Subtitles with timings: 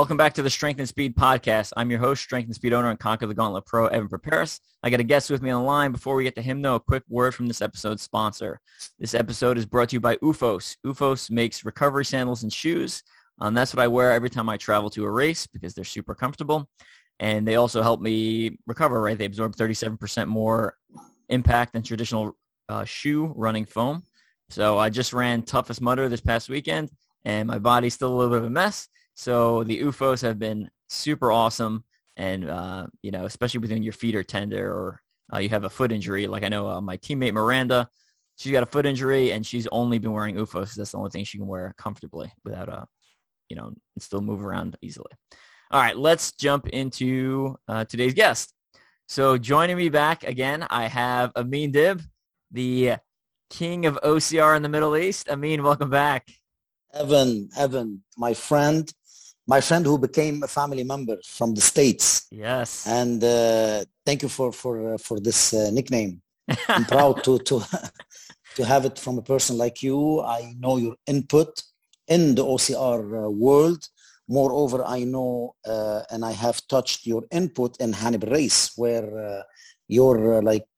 [0.00, 1.74] welcome back to the Strength and Speed podcast.
[1.76, 4.58] I'm your host, Strength and Speed owner and Conquer the Gauntlet Pro, Evan Perperis.
[4.82, 5.92] I got a guest with me on the line.
[5.92, 8.62] Before we get to him, though, a quick word from this episode's sponsor.
[8.98, 10.78] This episode is brought to you by OOFOS.
[10.86, 13.02] OOFOS makes recovery sandals and shoes.
[13.42, 16.14] Um, that's what I wear every time I travel to a race because they're super
[16.14, 16.66] comfortable.
[17.18, 19.18] And they also help me recover, right?
[19.18, 20.78] They absorb 37% more
[21.28, 22.38] impact than traditional
[22.70, 24.04] uh, shoe running foam.
[24.48, 26.88] So I just ran Toughest Mudder this past weekend,
[27.26, 28.88] and my body's still a little bit of a mess.
[29.20, 31.84] So the OOFOS have been super awesome,
[32.16, 35.68] and uh, you know, especially when your feet are tender or uh, you have a
[35.68, 36.26] foot injury.
[36.26, 37.86] Like I know uh, my teammate Miranda,
[38.36, 40.74] she's got a foot injury, and she's only been wearing OOFOS.
[40.74, 42.84] That's the only thing she can wear comfortably without a, uh,
[43.50, 45.12] you know, and still move around easily.
[45.70, 48.54] All right, let's jump into uh, today's guest.
[49.06, 52.00] So joining me back again, I have Amin Dib,
[52.52, 52.94] the
[53.50, 55.28] king of OCR in the Middle East.
[55.28, 56.26] Amin, welcome back.
[56.92, 58.92] Evan, Evan, my friend,
[59.50, 62.06] my friend who became a family member from the states.
[62.30, 62.86] Yes.
[62.86, 66.12] And uh, thank you for for uh, for this uh, nickname.
[66.74, 67.54] I'm proud to to
[68.56, 69.98] to have it from a person like you.
[70.38, 71.50] I know your input
[72.14, 73.82] in the OCR uh, world.
[74.38, 75.32] Moreover, I know
[75.74, 79.42] uh, and I have touched your input in Hannibal Race, where uh,
[79.98, 80.16] your
[80.50, 80.70] like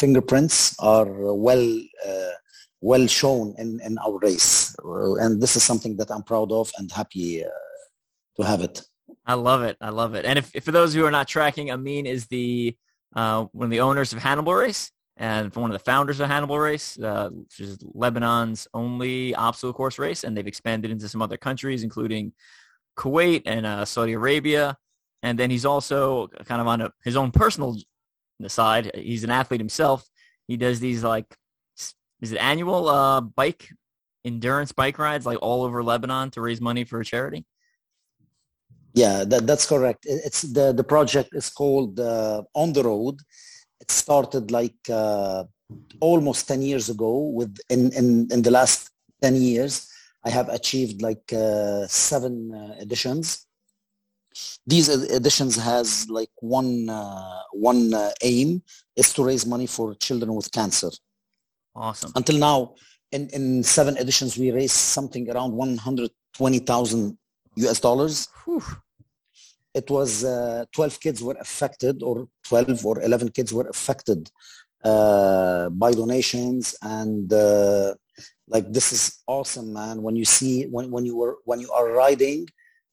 [0.00, 0.56] fingerprints
[0.94, 1.10] are
[1.46, 1.64] well
[2.80, 4.74] well shown in, in our race.
[5.22, 7.48] And this is something that I'm proud of and happy uh,
[8.42, 8.82] to have it.
[9.26, 9.76] I love it.
[9.80, 10.24] I love it.
[10.24, 12.76] And if, if for those who are not tracking, Amin is the
[13.14, 16.58] uh, one of the owners of Hannibal Race and one of the founders of Hannibal
[16.58, 20.24] Race, uh, which is Lebanon's only obstacle course race.
[20.24, 22.32] And they've expanded into some other countries, including
[22.96, 24.76] Kuwait and uh, Saudi Arabia.
[25.22, 27.76] And then he's also kind of on a, his own personal
[28.46, 28.90] side.
[28.94, 30.08] He's an athlete himself.
[30.48, 31.26] He does these like
[32.20, 33.68] is it annual uh, bike
[34.24, 37.44] endurance bike rides like all over Lebanon to raise money for a charity?
[38.94, 40.04] Yeah, that, that's correct.
[40.06, 43.20] It's the the project is called uh, On the Road.
[43.80, 45.44] It started like uh,
[46.00, 47.12] almost ten years ago.
[47.38, 48.90] With in, in in the last
[49.22, 49.88] ten years,
[50.24, 53.46] I have achieved like uh, seven uh, editions.
[54.66, 58.62] These editions has like one uh, one uh, aim
[58.96, 60.90] is to raise money for children with cancer.
[61.74, 62.12] Awesome.
[62.16, 62.74] Until now,
[63.12, 67.18] in, in seven editions, we raised something around 120,000
[67.68, 68.28] US dollars.
[68.44, 68.62] Whew.
[69.72, 74.30] It was uh, 12 kids were affected, or 12 or 11 kids were affected
[74.84, 76.74] uh, by donations.
[76.82, 77.94] And uh,
[78.48, 80.02] like, this is awesome, man.
[80.02, 82.48] When you see, when, when you were, when you are riding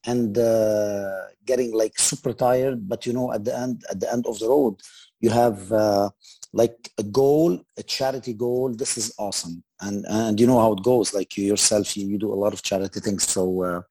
[0.05, 4.27] and uh, getting like super tired, but you know, at the end, at the end
[4.27, 4.75] of the road,
[5.19, 6.09] you have uh,
[6.53, 8.73] like a goal, a charity goal.
[8.73, 11.13] This is awesome, and and you know how it goes.
[11.13, 13.81] Like you yourself, you, you do a lot of charity things, so uh,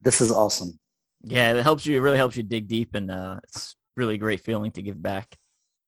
[0.00, 0.78] this is awesome.
[1.22, 1.96] Yeah, it helps you.
[1.96, 5.36] It really helps you dig deep, and uh, it's really great feeling to give back.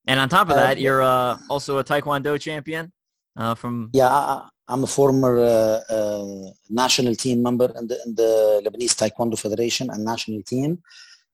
[0.07, 2.93] And on top of that, uh, you're uh, also a Taekwondo champion
[3.37, 3.91] uh, from.
[3.93, 8.95] Yeah, I, am a former uh, uh, national team member in the, in the Lebanese
[8.97, 10.83] Taekwondo Federation and national team.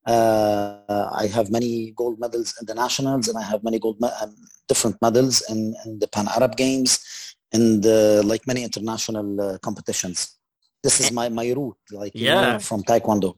[0.07, 4.17] Uh, I have many gold medals in the nationals, and I have many gold me-
[4.23, 4.35] um,
[4.67, 10.38] different medals in, in the Pan Arab Games, and uh, like many international uh, competitions.
[10.83, 13.37] This is my my route, like yeah, know, from Taekwondo.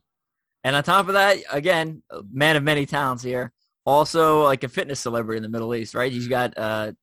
[0.62, 3.52] And on top of that, again, man of many talents here.
[3.86, 6.12] Also, like a fitness celebrity in the Middle East, right?
[6.12, 6.94] He's got a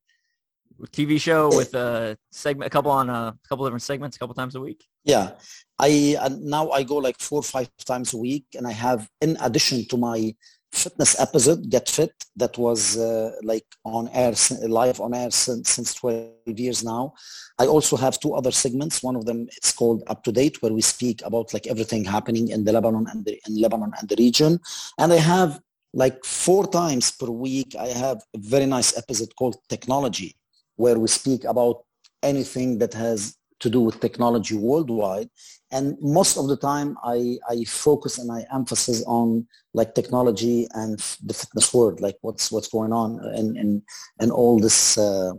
[0.92, 4.56] TV show with a segment, a couple on a couple different segments, a couple times
[4.56, 4.86] a week.
[5.04, 5.32] Yeah,
[5.80, 9.38] I now I go like four or five times a week, and I have in
[9.42, 10.36] addition to my
[10.72, 14.34] fitness episode, Get Fit, that was uh, like on air
[14.68, 17.14] live on air since, since 12 years now.
[17.60, 19.02] I also have two other segments.
[19.02, 22.50] One of them it's called Up to Date, where we speak about like everything happening
[22.50, 24.60] in the Lebanon and the, in Lebanon and the region.
[24.98, 25.60] And I have
[25.94, 27.76] like four times per week.
[27.80, 30.36] I have a very nice episode called Technology,
[30.76, 31.84] where we speak about
[32.24, 35.30] anything that has to do with technology worldwide
[35.72, 40.98] and most of the time I, I focus and I emphasize on like technology and
[41.24, 43.84] the fitness world like what's what's going on in in,
[44.22, 45.34] in all this uh,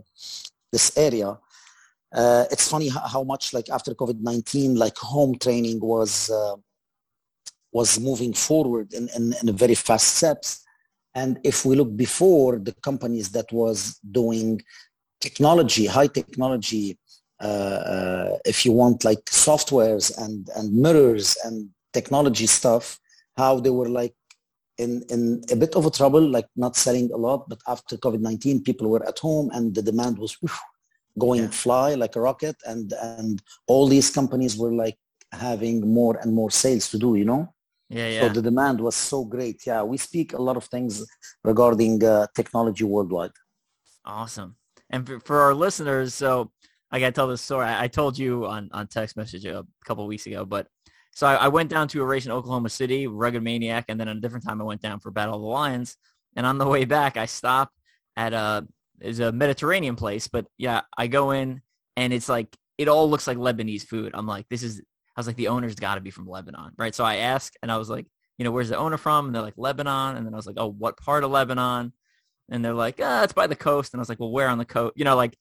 [0.71, 1.37] this area.
[2.13, 6.55] Uh, it's funny how much like after covid-19 like home training was uh,
[7.71, 10.63] was moving forward in, in, in very fast steps.
[11.13, 14.61] And if we look before the companies that was doing
[15.19, 16.97] technology high technology
[18.45, 22.99] if you want like softwares and and mirrors and technology stuff
[23.37, 24.15] how they were like
[24.77, 28.63] in in a bit of a trouble like not selling a lot but after covid-19
[28.63, 30.49] people were at home and the demand was whew,
[31.17, 31.49] going yeah.
[31.49, 34.97] fly like a rocket and and all these companies were like
[35.31, 37.43] having more and more sales to do you know
[37.89, 38.21] Yeah, yeah.
[38.21, 39.65] So the demand was so great.
[39.65, 41.05] Yeah, we speak a lot of things
[41.43, 43.31] regarding uh, technology worldwide.
[44.05, 44.55] Awesome.
[44.91, 46.51] And for, for our listeners, so
[46.91, 47.67] I got to tell this story.
[47.67, 50.67] I, told you on, on text message a couple weeks ago, but
[51.13, 54.07] so I, I, went down to a race in Oklahoma City, Rugged Maniac, and then
[54.07, 55.97] a different time I went down for Battle of the Lions.
[56.35, 57.75] And on the way back, I stopped
[58.15, 58.67] at a
[59.01, 61.61] is a Mediterranean place, but yeah, I go in
[61.95, 64.11] and it's like it all looks like Lebanese food.
[64.13, 64.81] I'm like, this is
[65.15, 66.95] I was like, the owner's got to be from Lebanon, right?
[66.95, 68.07] So I asked, and I was like,
[68.37, 69.25] you know, where's the owner from?
[69.25, 70.15] And they're like, Lebanon.
[70.15, 71.91] And then I was like, oh, what part of Lebanon?
[72.49, 73.93] And they're like, ah, it's by the coast.
[73.93, 74.93] And I was like, well, where on the coast?
[74.95, 75.37] You know, like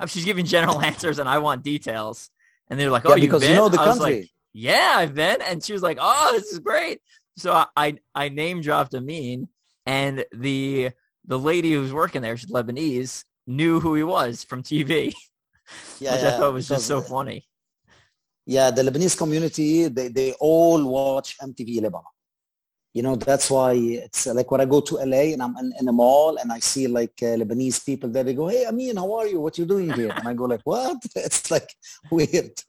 [0.06, 2.30] she's giving general answers, and I want details.
[2.68, 4.20] And they're like, oh, yeah, because you you know the country.
[4.20, 5.42] Like, yeah, I've been.
[5.42, 7.00] And she was like, oh, this is great.
[7.36, 9.48] So I, I, I name dropped Amin,
[9.86, 10.90] and the
[11.26, 15.14] the lady who's working there, she's Lebanese, knew who he was from TV.
[16.00, 17.46] Yeah, which yeah, I thought was just so funny.
[18.44, 22.02] Yeah, the Lebanese community, they, they all watch MTV Lebanon.
[22.92, 25.88] You know, that's why it's like when I go to LA and I'm in, in
[25.88, 29.12] a mall and I see like uh, Lebanese people there, they go, hey, Amin, how
[29.14, 29.40] are you?
[29.40, 30.10] What you doing here?
[30.10, 30.96] And I go like, what?
[31.14, 31.72] It's like
[32.10, 32.60] weird.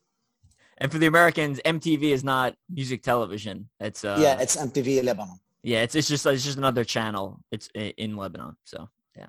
[0.77, 3.69] And for the Americans, MTV is not music television.
[3.79, 5.39] It's uh, yeah, it's MTV Lebanon.
[5.63, 7.39] Yeah, it's it's just it's just another channel.
[7.51, 8.56] It's in Lebanon.
[8.63, 9.27] So yeah.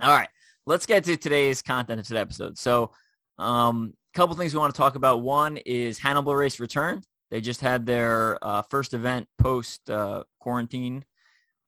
[0.00, 0.28] All right,
[0.66, 2.58] let's get to today's content of today's episode.
[2.58, 2.90] So,
[3.38, 5.22] um, a couple things we want to talk about.
[5.22, 7.06] One is Hannibal Race returned.
[7.30, 11.04] They just had their uh, first event post uh, quarantine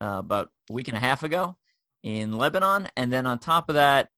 [0.01, 1.57] uh, about a week and a half ago
[2.03, 4.09] in Lebanon, and then on top of that,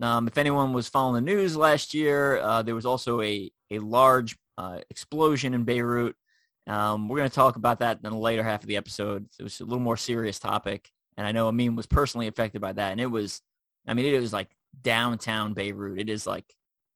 [0.00, 3.78] um, if anyone was following the news last year, uh, there was also a a
[3.78, 6.16] large uh, explosion in Beirut
[6.68, 9.26] um, we're going to talk about that in the later half of the episode.
[9.38, 12.72] It was a little more serious topic, and I know Amin was personally affected by
[12.72, 12.92] that.
[12.92, 13.40] And it was,
[13.86, 14.50] I mean, it was like
[14.82, 15.98] downtown Beirut.
[15.98, 16.44] It is like,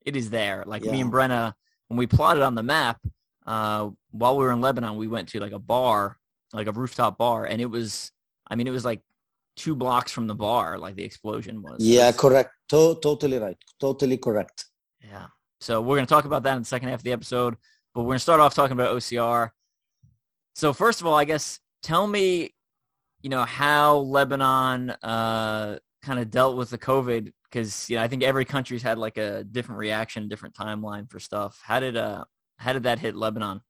[0.04, 0.64] it is there.
[0.66, 0.92] Like yeah.
[0.92, 1.54] me and Brenna,
[1.88, 3.00] when we plotted on the map,
[3.46, 6.18] uh, while we were in Lebanon, we went to like a bar,
[6.52, 8.12] like a rooftop bar, and it was,
[8.48, 9.00] I mean, it was like
[9.56, 11.76] two blocks from the bar, like the explosion was.
[11.80, 12.50] Yeah, correct.
[12.70, 13.56] To- totally right.
[13.80, 14.66] Totally correct.
[15.00, 15.26] Yeah.
[15.60, 17.56] So we're going to talk about that in the second half of the episode,
[17.94, 19.50] but we're going to start off talking about OCR.
[20.54, 22.54] So first of all, I guess tell me,
[23.22, 28.08] you know, how Lebanon uh, kind of dealt with the COVID because you know I
[28.08, 31.60] think every country's had like a different reaction, different timeline for stuff.
[31.62, 32.24] How did uh
[32.62, 33.60] how did that hit Lebanon?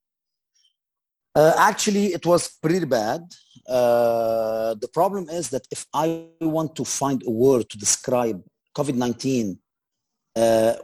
[1.35, 3.23] Uh, actually, it was pretty bad.
[3.67, 8.43] Uh, the problem is that if I want to find a word to describe
[8.77, 9.57] COVID-19,
[10.37, 10.75] uh,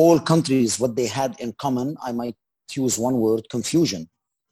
[0.00, 2.36] all countries, what they had in common, I might
[2.74, 4.08] use one word, confusion.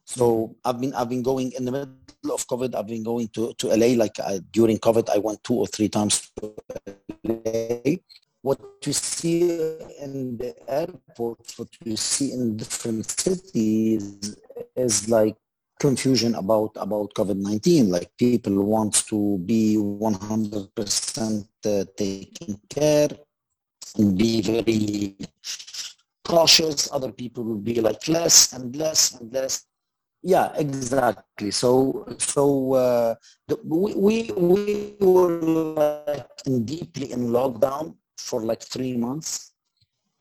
[0.07, 2.75] So I've been I've been going in the middle of COVID.
[2.75, 5.09] I've been going to to LA like I, during COVID.
[5.09, 6.55] I went two or three times to
[7.25, 7.97] LA.
[8.45, 9.41] What you see
[10.05, 14.37] in the airports, what you see in different cities,
[14.77, 15.37] is like
[15.81, 17.85] confusion about about COVID nineteen.
[17.97, 23.09] Like people want to be one hundred percent uh, taking care
[24.21, 25.17] be very
[26.23, 26.93] cautious.
[26.93, 29.65] Other people will be like less and less and less
[30.25, 31.51] yeah, exactly.
[31.51, 33.15] So, so uh,
[33.47, 35.39] the, we, we we were
[35.77, 36.27] like
[36.65, 39.53] deeply in lockdown for like three months.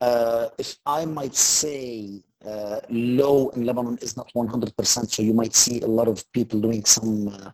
[0.02, 5.10] Uh, if I might say, uh, low in Lebanon is not 100%.
[5.10, 7.52] So you might see a lot of people doing some, uh,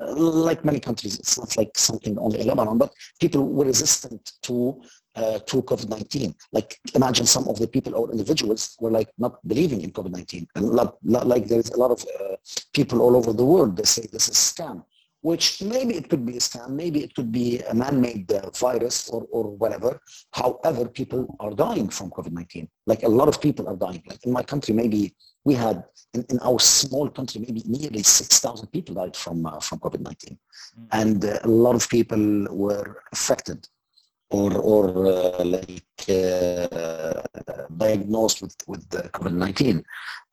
[0.00, 4.32] uh, like many countries, it's not like something only in Lebanon, but people were resistant
[4.42, 4.82] to
[5.14, 6.34] uh, to COVID-19.
[6.52, 10.46] Like imagine some of the people or individuals were like not believing in COVID-19.
[10.54, 12.36] And like, like there's a lot of uh,
[12.72, 14.84] people all over the world, they say this is scam,
[15.22, 19.08] which maybe it could be a scam, maybe it could be a man-made uh, virus
[19.08, 20.00] or, or whatever.
[20.32, 22.68] However, people are dying from COVID-19.
[22.86, 24.02] Like a lot of people are dying.
[24.06, 25.14] Like in my country, maybe
[25.44, 29.78] we had in, in our small country, maybe nearly 6,000 people died from, uh, from
[29.78, 30.08] COVID-19.
[30.10, 30.84] Mm-hmm.
[30.90, 33.66] And uh, a lot of people were affected
[34.32, 37.22] or or uh, like uh,
[37.76, 39.84] diagnosed with with COVID-19.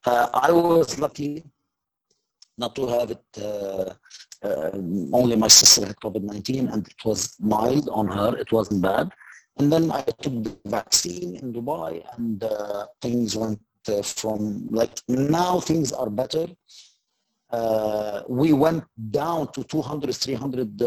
[0.06, 1.44] Uh, I was lucky
[2.56, 3.24] not to have it.
[4.42, 4.70] Uh, uh,
[5.12, 8.36] only my sister had COVID-19, and it was mild on her.
[8.36, 9.10] It wasn't bad.
[9.58, 13.60] And then I took the vaccine in Dubai, and uh, things went
[14.04, 16.46] from like now things are better.
[18.28, 20.80] we went down to 200, 300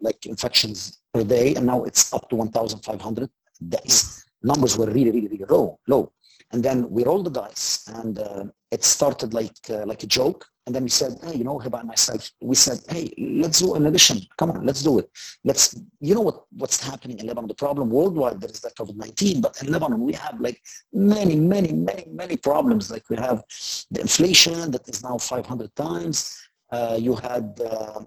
[0.00, 3.30] like infections per day, and now it's up to 1,500
[3.68, 4.24] days.
[4.42, 6.12] Numbers were really, really, really low, low.
[6.52, 10.46] And then we rolled the dice, and uh, it started like uh, like a joke.
[10.66, 13.74] And then we said, hey, you know, Hiba and myself, we said, hey, let's do
[13.74, 14.20] an edition.
[14.38, 15.10] Come on, let's do it.
[15.44, 17.48] Let's, you know what, what's happening in Lebanon?
[17.48, 21.72] The problem worldwide, there is that COVID-19, but in Lebanon, we have like many, many,
[21.72, 22.90] many, many problems.
[22.90, 23.44] Like we have
[23.90, 26.34] the inflation that is now 500 times.
[26.72, 28.00] Uh, you had uh,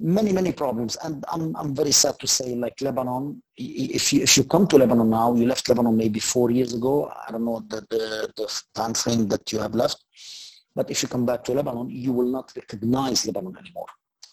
[0.00, 0.96] many, many problems.
[1.04, 4.78] And I'm, I'm very sad to say, like Lebanon, if you, if you come to
[4.78, 7.12] Lebanon now, you left Lebanon maybe four years ago.
[7.26, 10.04] I don't know the, the, the time frame that you have left
[10.74, 13.86] but if you come back to Lebanon, you will not recognize Lebanon anymore.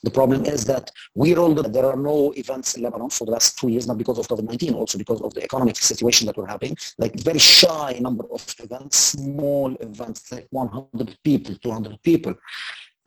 [0.04, 3.58] The problem is that we rolled there are no events in Lebanon for the last
[3.58, 6.78] two years, not because of COVID-19, also because of the economic situation that we're having.
[7.00, 12.36] Like very shy number of events, small events, like 100 people, 200 people.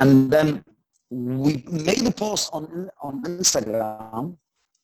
[0.00, 0.64] And then
[1.10, 4.36] we made a post on, on Instagram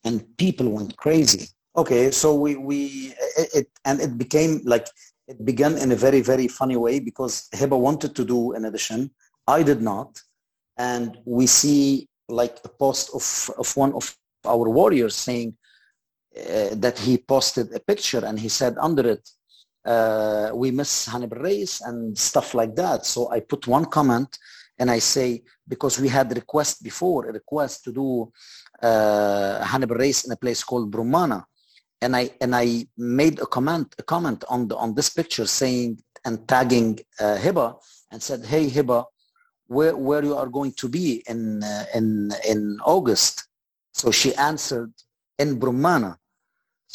[0.05, 1.49] and people went crazy.
[1.77, 4.87] Okay, so we, we it and it became like
[5.29, 9.11] it began in a very, very funny way because Hiba wanted to do an edition.
[9.47, 10.21] I did not.
[10.79, 15.57] And we see like a post of, of one of our warriors saying
[16.37, 19.29] uh, that he posted a picture and he said under it,
[19.85, 23.07] uh, we miss Hannibal Race and stuff like that.
[23.07, 24.39] So I put one comment
[24.79, 28.33] and I say, because we had request before, a request to do
[28.83, 31.45] uh, Hannibal Race in a place called Brumana
[32.07, 35.91] and I and I made a comment a comment on the on this picture saying
[36.27, 36.91] and tagging
[37.25, 37.69] uh, Hiba
[38.13, 39.01] and said, "Hey Hiba,
[39.75, 42.07] where where you are going to be in uh, in
[42.53, 42.61] in
[42.95, 43.35] August?"
[44.01, 44.93] So she answered,
[45.43, 46.13] "In Brumana."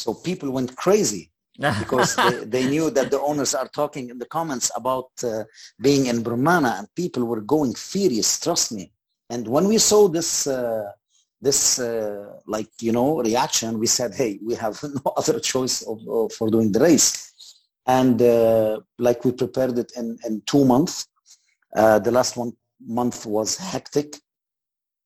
[0.02, 1.24] So people went crazy
[1.82, 5.44] because they, they, knew that the owners are talking in the comments about uh,
[5.86, 8.40] being in Brumana, and people were going furious.
[8.40, 8.84] Trust me.
[9.32, 10.90] And when we saw this uh,
[11.42, 15.98] this uh, like you know reaction we said hey we have no other choice of,
[16.08, 17.12] of, for doing the race.
[17.84, 21.08] And uh, like we prepared it in, in two months.
[21.74, 24.18] Uh, the last one month was hectic.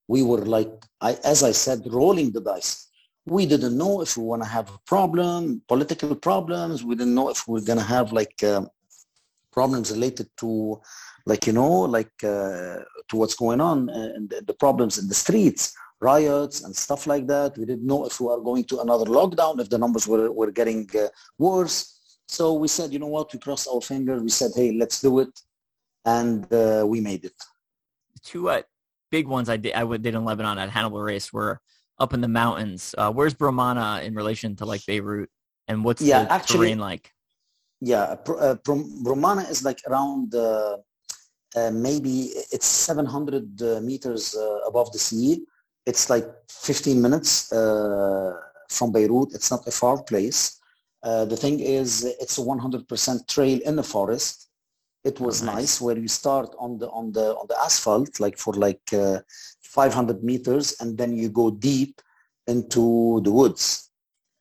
[0.09, 2.83] We were like I, as i said rolling the dice.
[3.25, 6.85] We didn't know if we want to have a problem political problems.
[6.85, 8.67] We didn't know if we we're going to have like uh,
[9.51, 10.81] problems related to
[11.25, 12.79] like you know like uh,
[13.09, 17.57] to what's going on and the problems in the streets riots and stuff like that.
[17.57, 20.51] We didn't know if we were going to another lockdown, if the numbers were, were
[20.51, 22.19] getting uh, worse.
[22.29, 24.23] So we said, you know what, we crossed our fingers.
[24.23, 25.41] We said, hey, let's do it.
[26.05, 27.35] And uh, we made it.
[28.23, 28.63] Two uh,
[29.11, 31.61] big ones I did, I did in Lebanon at Hannibal Race were
[31.99, 32.95] up in the mountains.
[32.99, 35.31] Uh, where's Brumana in relation to like Beirut?
[35.69, 37.13] And what's yeah, the actually, terrain like?
[37.81, 40.79] Yeah, uh, Brumana is like around uh,
[41.57, 45.45] uh, maybe it's 700 uh, meters uh, above the sea
[45.87, 48.35] it's like 15 minutes uh,
[48.69, 49.33] from Beirut.
[49.33, 50.61] It's not a far place.
[51.03, 54.49] Uh, the thing is, it's a 100% trail in the forest.
[55.05, 55.55] It was nice.
[55.55, 55.81] nice.
[55.81, 59.21] where you start on the on the on the asphalt, like for like uh,
[59.63, 62.01] 500 meters, and then you go deep
[62.49, 63.91] into the woods.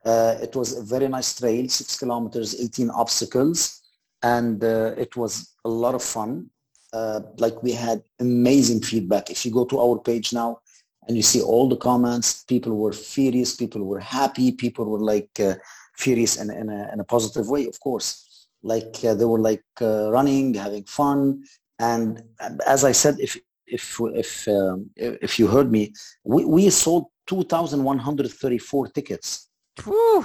[0.04, 3.84] Uh, it was a very nice trail, six kilometers, 18 obstacles,
[4.24, 6.50] and uh, it was a lot of fun.
[6.94, 9.30] Uh, like we had amazing feedback.
[9.30, 10.60] If you go to our page now,
[11.08, 15.30] and you see all the comments people were furious people were happy people were like
[15.40, 15.56] uh,
[15.98, 18.48] furious in, in, a, in a positive way of course.
[18.64, 21.44] Like uh, they were like uh, running having fun
[21.80, 22.24] and
[22.66, 25.94] as i said if if if um, if you heard me
[26.24, 29.50] we, we sold 2134 tickets.
[29.84, 30.24] Whew.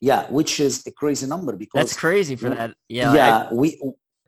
[0.00, 2.74] yeah which is a crazy number because that's crazy for that.
[2.88, 3.80] Yeah yeah we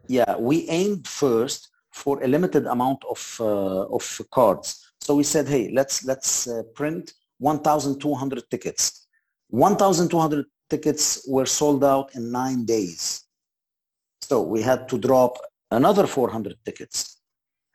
[0.07, 5.47] yeah we aimed first for a limited amount of uh, of cards so we said,
[5.47, 9.07] hey, let's let's uh, print 1,200 tickets.
[9.51, 13.23] 1,200 tickets were sold out in nine days.
[14.23, 15.39] So we had to drop
[15.71, 17.21] another 400 tickets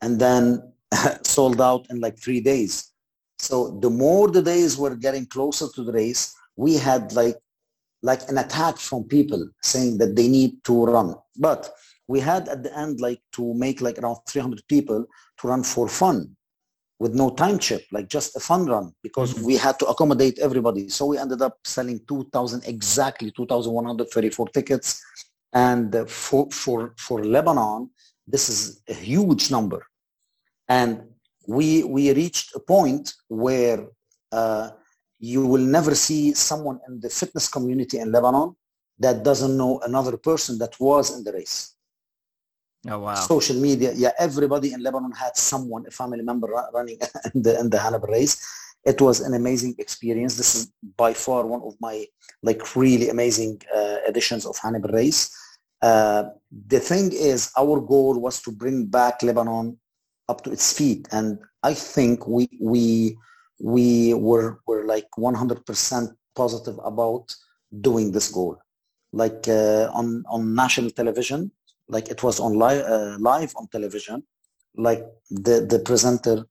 [0.02, 0.74] and then
[1.24, 2.92] sold out in like three days.
[3.40, 7.38] So the more the days were getting closer to the race, we had like
[8.04, 11.16] like an attack from people saying that they need to run.
[11.38, 11.70] But
[12.10, 15.06] we had at the end like to make like around 300 people
[15.38, 16.36] to run for fun
[17.02, 19.48] with no time chip, like just a fun run, because mm-hmm.
[19.48, 20.88] we had to accommodate everybody.
[20.88, 25.04] So we ended up selling 2,000, exactly 2,134 tickets.
[25.52, 27.90] And uh, for, for, for Lebanon,
[28.28, 29.84] this is a huge number.
[30.70, 31.02] And
[31.48, 33.88] we, we reached a point where
[34.32, 34.70] uh,
[35.18, 38.56] you will never see someone in the fitness community in Lebanon
[39.00, 41.76] that doesn't know another person that was in the race.
[42.90, 43.16] Oh wow!
[43.16, 44.12] Social media, yeah.
[44.18, 46.98] Everybody in Lebanon had someone, a family member, running
[47.36, 48.42] in the in the Hannibal race.
[48.84, 50.38] It was an amazing experience.
[50.38, 52.06] This is by far one of my
[52.42, 55.30] like really amazing uh, editions of Hannibal race.
[55.82, 56.24] Uh,
[56.68, 59.78] the thing is, our goal was to bring back Lebanon
[60.30, 61.08] up to its feet.
[61.12, 63.18] And I think we we
[63.60, 67.36] we were were like 100% positive about
[67.88, 68.58] doing this goal.
[69.14, 71.52] Like uh, on on national television,
[71.92, 74.24] like it was on live uh, live on television.
[74.76, 76.46] Like the the presenter,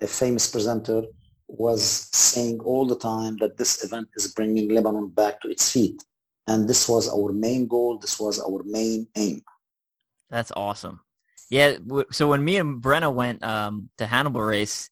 [0.00, 1.02] a famous presenter,
[1.48, 6.02] was saying all the time that this event is bringing Lebanon back to its feet.
[6.46, 7.98] And this was our main goal.
[7.98, 9.42] This was our main aim.
[10.30, 11.00] That's awesome.
[11.50, 11.76] Yeah.
[12.10, 14.90] So when me and Brenna went um, to Hannibal race,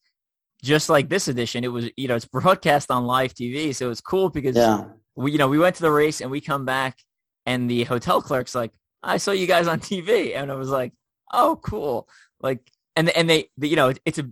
[0.63, 3.75] just like this edition, it was, you know, it's broadcast on live TV.
[3.75, 4.85] So it's cool because yeah.
[5.15, 6.99] we, you know, we went to the race and we come back
[7.45, 10.37] and the hotel clerk's like, I saw you guys on TV.
[10.37, 10.93] And I was like,
[11.33, 12.09] oh, cool.
[12.41, 12.61] Like,
[12.97, 14.29] and, and they, you know, it's a,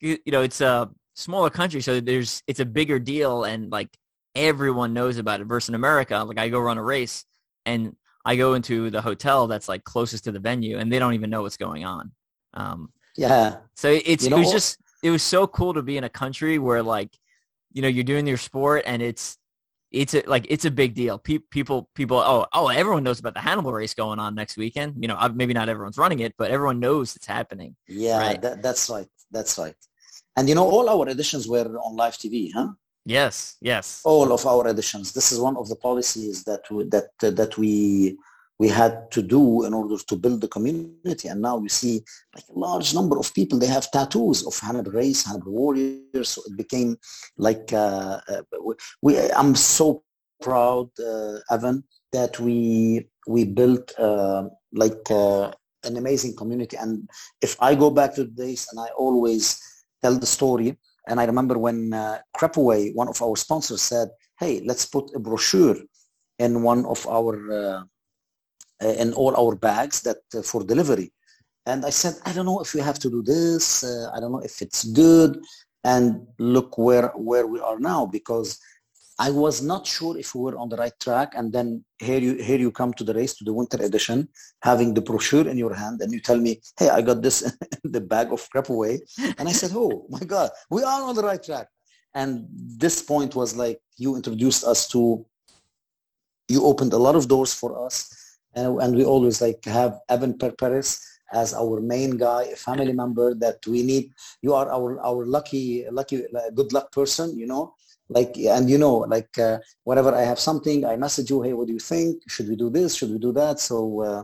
[0.00, 1.80] you know, it's a smaller country.
[1.80, 3.44] So there's, it's a bigger deal.
[3.44, 3.88] And like
[4.34, 6.24] everyone knows about it versus in America.
[6.24, 7.24] Like I go run a race
[7.66, 11.14] and I go into the hotel that's like closest to the venue and they don't
[11.14, 12.12] even know what's going on.
[12.54, 13.56] Um, yeah.
[13.74, 16.10] So it's, you know, it was just, it was so cool to be in a
[16.10, 17.16] country where like,
[17.72, 19.38] you know, you're doing your sport and it's,
[19.90, 21.18] it's a, like it's a big deal.
[21.18, 24.94] Pe- people, people, oh, oh, everyone knows about the Hannibal race going on next weekend.
[25.00, 27.76] You know, maybe not everyone's running it, but everyone knows it's happening.
[27.88, 28.40] Yeah, right?
[28.42, 29.08] that, that's right.
[29.30, 29.74] That's right.
[30.36, 32.68] And you know, all our editions were on live TV, huh?
[33.04, 34.02] Yes, yes.
[34.04, 35.12] All of our editions.
[35.12, 38.16] This is one of the policies that we, that uh, that we
[38.60, 41.28] we had to do in order to build the community.
[41.28, 44.92] And now you see like a large number of people, they have tattoos of Hannibal
[44.92, 46.28] race, Hannibal warriors.
[46.28, 46.98] So it became
[47.38, 48.42] like, uh, uh,
[49.00, 50.02] we, I'm so
[50.42, 54.42] proud, uh, Evan, that we, we built uh,
[54.74, 55.50] like uh,
[55.84, 56.76] an amazing community.
[56.76, 57.08] And
[57.40, 59.58] if I go back to the days and I always
[60.02, 60.76] tell the story,
[61.08, 65.18] and I remember when uh, Crepaway, one of our sponsors said, hey, let's put a
[65.18, 65.78] brochure
[66.38, 67.82] in one of our uh,
[68.80, 71.12] in all our bags that uh, for delivery.
[71.66, 73.84] And I said, I don't know if we have to do this.
[73.84, 75.40] Uh, I don't know if it's good.
[75.84, 78.58] And look where where we are now because
[79.18, 81.32] I was not sure if we were on the right track.
[81.34, 84.28] And then here you here you come to the race to the winter edition,
[84.62, 87.42] having the brochure in your hand, and you tell me, "Hey, I got this
[87.84, 88.98] in the bag of Crepaway."
[89.38, 91.68] and I said, "Oh my God, we are on the right track."
[92.14, 95.24] And this point was like you introduced us to.
[96.48, 100.34] You opened a lot of doors for us and, and we always like have Evan
[100.34, 101.00] Perperis
[101.32, 104.12] as our main guy, a family member that we need.
[104.42, 107.74] You are our our lucky lucky good luck person, you know.
[108.08, 111.42] Like and you know, like uh, whenever I have something, I message you.
[111.42, 112.22] Hey, what do you think?
[112.28, 112.96] Should we do this?
[112.96, 113.60] Should we do that?
[113.60, 114.22] So uh,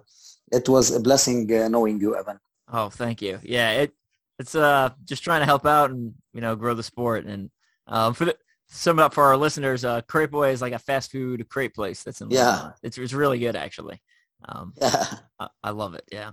[0.50, 2.40] it was a blessing uh, knowing you, Evan.
[2.72, 3.38] Oh, thank you.
[3.42, 3.92] Yeah, it
[4.38, 7.50] it's uh just trying to help out and you know grow the sport and
[7.86, 8.36] um, for the
[8.68, 12.02] sum it up for our listeners, uh, Crepaway is like a fast food crepe place.
[12.02, 14.00] That's in yeah, it's it's really good actually.
[14.48, 16.04] Um, I, I, love it.
[16.10, 16.32] Yeah.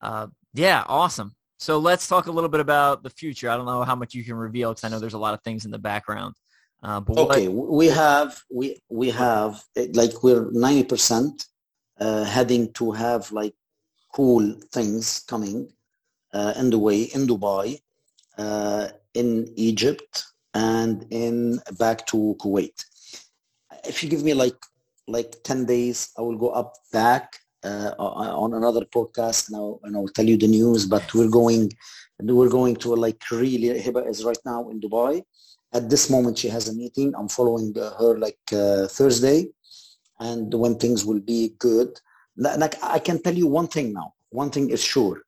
[0.00, 0.84] Uh, yeah.
[0.88, 1.34] Awesome.
[1.58, 3.48] So let's talk a little bit about the future.
[3.48, 5.42] I don't know how much you can reveal because I know there's a lot of
[5.42, 6.34] things in the background.
[6.82, 7.72] Uh, but okay, what...
[7.72, 9.62] we have we we have
[9.94, 11.46] like we're ninety percent
[11.98, 13.54] uh, heading to have like
[14.14, 15.68] cool things coming
[16.34, 17.78] uh, in the way in Dubai,
[18.36, 22.84] uh, in Egypt, and in back to Kuwait.
[23.84, 24.56] If you give me like
[25.06, 30.08] like 10 days i will go up back uh, on another podcast I'll, and I'll
[30.08, 31.70] tell you the news but we're going
[32.20, 35.22] we're going to like really hiba is right now in dubai.
[35.74, 37.12] At this moment she has a meeting.
[37.14, 39.48] I'm following her like uh, thursday
[40.20, 42.00] and when things will be good.
[42.36, 44.14] Like i can tell you one thing now.
[44.30, 45.22] One thing is sure.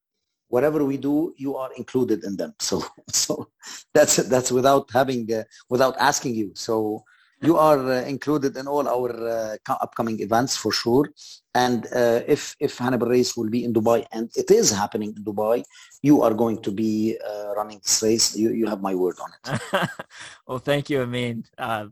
[0.48, 2.54] Whatever we do you are included in them.
[2.58, 3.48] So so
[3.94, 6.52] that's that's without having uh, without asking you.
[6.54, 7.04] So
[7.40, 9.12] you are uh, included in all our
[9.68, 11.10] uh, upcoming events for sure.
[11.54, 15.24] And uh, if if Hannibal race will be in Dubai, and it is happening in
[15.24, 15.64] Dubai,
[16.02, 17.18] you are going to be
[17.56, 18.36] running this race.
[18.36, 19.88] You you have my word on it.
[20.46, 21.02] well, thank you.
[21.02, 21.86] I mean, uh,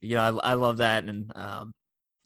[0.00, 1.72] you know, I, I love that, and um,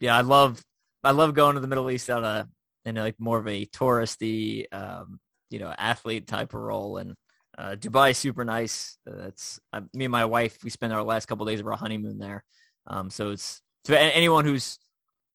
[0.01, 0.62] yeah, I love
[1.05, 2.49] I love going to the Middle East on a
[2.85, 5.20] in like more of a touristy, um,
[5.51, 7.14] you know, athlete type of role, and
[7.61, 8.96] uh, Dubai is super nice.
[9.05, 10.57] That's uh, me and my wife.
[10.64, 12.42] We spent our last couple of days of our honeymoon there.
[12.87, 14.79] Um, so it's to anyone who's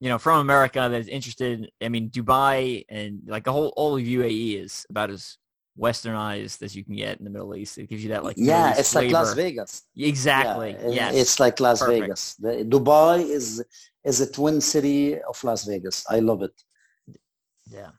[0.00, 1.70] you know from America that's interested.
[1.80, 5.38] I mean, Dubai and like the whole all of UAE is about as
[5.78, 7.78] westernized as you can get in the Middle East.
[7.78, 9.06] It gives you that like yeah, it's flavor.
[9.06, 9.82] like Las Vegas.
[9.96, 10.72] Exactly.
[10.72, 12.00] Yeah, yes, it's like Las Perfect.
[12.00, 12.34] Vegas.
[12.40, 13.62] The, Dubai is
[14.02, 16.04] is a twin city of Las Vegas.
[16.10, 16.60] I love it.
[17.70, 17.90] Yeah.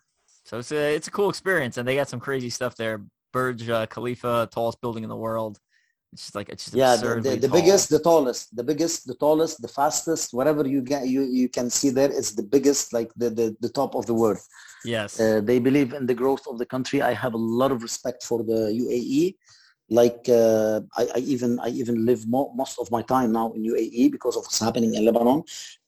[0.44, 3.06] So it's a it's a cool experience, and they got some crazy stuff there.
[3.38, 5.56] Burj uh, Khalifa, tallest building in the world.
[6.14, 9.18] It's just like it's just yeah, the, the, the biggest, the tallest, the biggest, the
[9.26, 13.10] tallest, the fastest, whatever you get, you you can see there is the biggest, like
[13.22, 14.42] the the, the top of the world.
[14.96, 17.00] Yes, uh, they believe in the growth of the country.
[17.12, 19.36] I have a lot of respect for the UAE.
[19.90, 23.64] Like uh, I, I, even I even live mo- most of my time now in
[23.64, 25.44] UAE because of what's happening in Lebanon.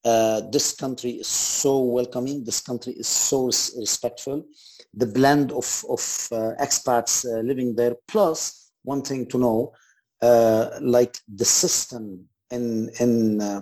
[0.06, 2.44] Uh, this country is so welcoming.
[2.46, 4.46] This country is so res- respectful.
[4.94, 9.74] The blend of of uh, expats uh, living there, plus one thing to know
[10.22, 13.62] uh, like the system in in uh,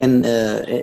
[0.00, 0.24] in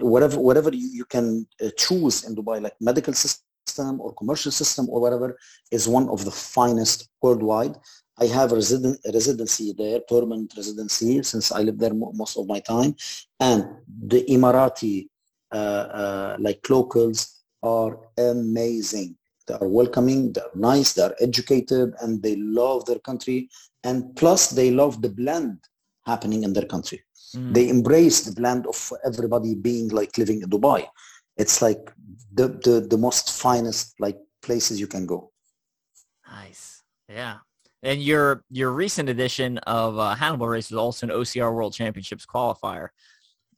[0.01, 4.99] whatever whatever you, you can choose in Dubai, like medical system or commercial system or
[5.01, 5.38] whatever,
[5.71, 7.75] is one of the finest worldwide.
[8.19, 12.60] I have a, resident, residency there, permanent residency, since I live there most of my
[12.60, 12.95] time.
[13.39, 15.08] And the Emirati,
[15.51, 19.15] uh, uh, like locals, are amazing.
[19.47, 23.49] They are welcoming, they're nice, they're educated, and they love their country
[23.84, 25.60] and plus they love the blend
[26.06, 27.03] happening in their country.
[27.36, 27.53] Mm.
[27.53, 30.88] They embrace the blend of everybody being like living in Dubai.
[31.38, 31.91] It's like
[32.34, 35.32] the, the, the most finest like places you can go.
[36.30, 36.84] Nice.
[37.08, 37.38] Yeah.
[37.88, 42.26] And your your recent edition of uh, Hannibal Race was also an OCR World Championships
[42.26, 42.89] qualifier.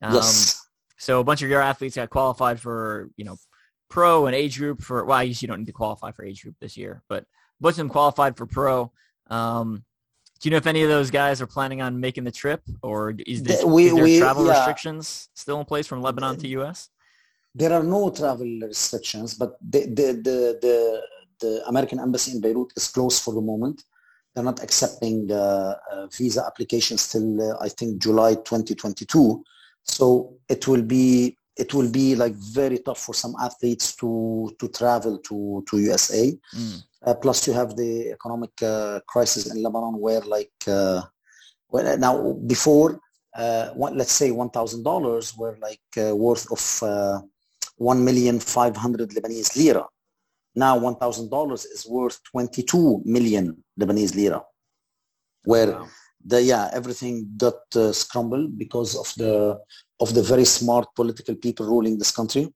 [0.03, 0.67] Um, yes.
[0.99, 3.37] So a bunch of your athletes got qualified for you know
[3.89, 6.43] pro and age group for well, I guess you don't need to qualify for age
[6.43, 7.25] group this year, but a
[7.59, 8.91] bunch of them qualified for pro.
[9.31, 9.83] Um,
[10.39, 13.15] do you know if any of those guys are planning on making the trip, or
[13.25, 14.51] is, this, we, is there we, travel yeah.
[14.51, 16.89] restrictions still in place from Lebanon to U.S.?
[17.55, 21.01] There are no travel restrictions, but the the the the,
[21.39, 23.83] the American embassy in Beirut is closed for the moment.
[24.33, 29.43] They're not accepting the uh, visa applications till uh, I think July 2022.
[29.83, 34.67] So it will be it will be like very tough for some athletes to to
[34.69, 36.31] travel to to USA.
[36.55, 36.83] Mm.
[37.05, 41.01] Uh, plus, you have the economic uh, crisis in Lebanon, where like uh,
[41.69, 42.99] well, now before,
[43.35, 47.19] uh, one, let's say one thousand dollars were like uh, worth of uh,
[47.77, 49.85] one million five hundred Lebanese lira.
[50.55, 54.41] Now one thousand dollars is worth twenty two million Lebanese lira,
[55.43, 55.87] where wow.
[56.25, 57.59] the yeah everything got
[57.91, 59.59] scrambled because of the
[59.99, 62.53] of the very smart political people ruling this country.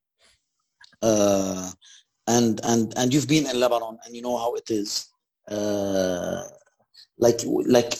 [1.02, 1.70] Uh,
[2.28, 5.08] and and and you've been in Lebanon and you know how it is.
[5.48, 6.44] Uh,
[7.18, 7.94] like like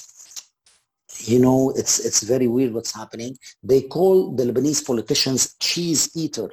[1.20, 3.38] you know it's it's very weird what's happening.
[3.62, 6.50] They call the Lebanese politicians cheese eater.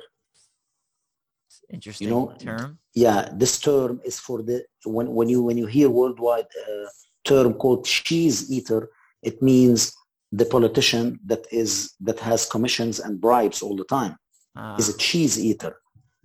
[1.70, 2.80] Interesting you know, term.
[2.94, 6.88] Yeah, this term is for the when when you when you hear worldwide uh,
[7.24, 8.90] term called cheese eater,
[9.22, 9.94] it means
[10.33, 14.16] the politician that is that has commissions and bribes all the time
[14.57, 14.76] ah.
[14.76, 15.76] is a cheese eater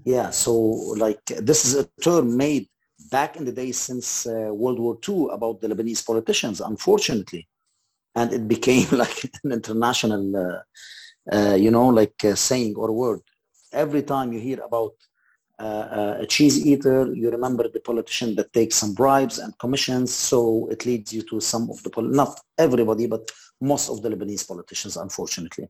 [0.05, 2.69] yeah, so like this is a term made
[3.09, 7.47] back in the days since uh, World War II about the Lebanese politicians, unfortunately,
[8.13, 13.21] and it became like an international, uh, uh, you know, like saying or word.
[13.73, 14.93] Every time you hear about
[15.57, 20.13] uh, uh, a cheese eater, you remember the politician that takes some bribes and commissions.
[20.13, 24.09] So it leads you to some of the, pol- not everybody, but most of the
[24.09, 25.69] Lebanese politicians, unfortunately.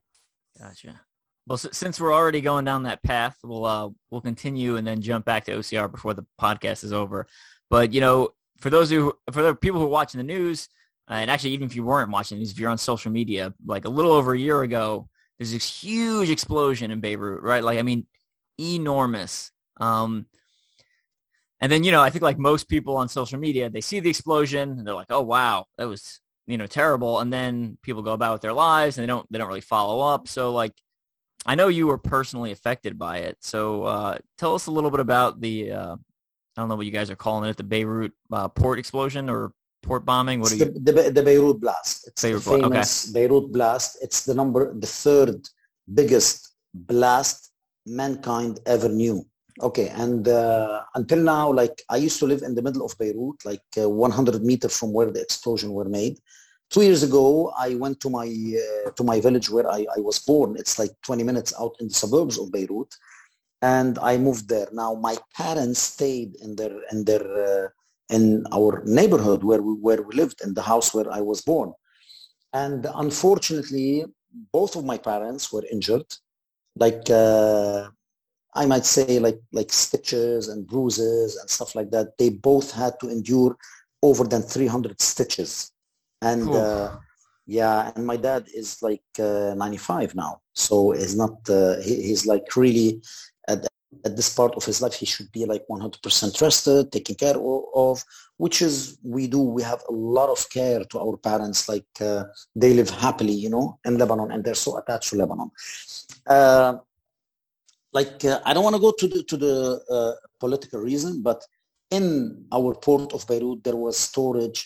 [0.59, 1.01] Gotcha.
[1.47, 5.25] Well, since we're already going down that path, we'll uh, we'll continue and then jump
[5.25, 7.27] back to OCR before the podcast is over.
[7.69, 10.69] But you know, for those who for the people who are watching the news,
[11.07, 13.85] uh, and actually even if you weren't watching these, if you're on social media, like
[13.85, 17.63] a little over a year ago, there's this huge explosion in Beirut, right?
[17.63, 18.07] Like I mean,
[18.59, 19.51] enormous.
[19.77, 20.25] Um,
[21.61, 24.09] and then you know, I think like most people on social media, they see the
[24.09, 28.13] explosion and they're like, "Oh wow, that was you know terrible," and then people go
[28.13, 30.27] about with their lives and they don't they don't really follow up.
[30.27, 30.73] So like
[31.45, 33.37] I know you were personally affected by it.
[33.41, 36.91] So uh, tell us a little bit about the, uh, I don't know what you
[36.91, 39.51] guys are calling it, the Beirut uh, port explosion or
[39.83, 40.39] port bombing.
[40.39, 40.65] What are you?
[40.65, 42.07] The, the, the, Beirut blast.
[42.07, 43.27] It's Beirut the famous okay.
[43.27, 43.99] Beirut blast.
[44.01, 45.47] It's the number, the third
[45.93, 47.51] biggest blast
[47.85, 49.23] mankind ever knew.
[49.61, 53.45] Okay, and uh, until now, like I used to live in the middle of Beirut,
[53.45, 56.19] like uh, 100 meters from where the explosion were made.
[56.69, 60.19] Two years ago i went to my uh, to my village where I, I was
[60.19, 60.55] born.
[60.57, 62.91] It's like 20 minutes out in the suburbs of beirut
[63.61, 64.67] and i moved there.
[64.73, 67.67] Now my parents stayed in their in their uh,
[68.09, 71.71] in our neighborhood where we where we lived in the house where i was born.
[72.51, 74.05] And unfortunately
[74.51, 76.09] both of my parents were injured.
[76.75, 77.89] Like uh,
[78.55, 82.93] i might say like like stitches and bruises and stuff like that they both had
[82.99, 83.57] to endure
[84.03, 85.71] over than 300 stitches
[86.21, 86.95] and uh,
[87.45, 92.25] yeah and my dad is like uh, 95 now so he's not uh, he, he's
[92.25, 93.01] like really
[93.47, 93.67] at
[94.03, 98.03] at this part of his life, he should be like 100% rested, taken care of,
[98.37, 99.39] which is we do.
[99.39, 101.69] We have a lot of care to our parents.
[101.69, 105.51] Like uh, they live happily, you know, in Lebanon, and they're so attached to Lebanon.
[107.97, 109.55] Like uh, I don't want to go to the to the
[109.95, 111.39] uh, political reason, but
[111.91, 112.05] in
[112.51, 114.59] our port of Beirut, there was storage